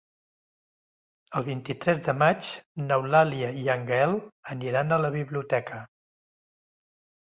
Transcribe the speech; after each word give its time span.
El 1.39 1.45
vint-i-tres 1.49 2.01
de 2.09 2.17
maig 2.23 2.49
n'Eulàlia 2.87 3.53
i 3.67 3.69
en 3.77 3.87
Gaël 3.93 4.19
aniran 4.57 4.93
a 4.93 5.03
la 5.07 5.17
biblioteca. 5.23 5.89